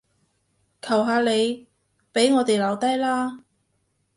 [0.81, 1.67] 求下你，
[2.11, 3.43] 畀我哋留低啦